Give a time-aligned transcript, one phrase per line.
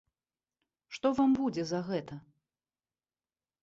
[0.95, 2.15] Што вам будзе за гэта?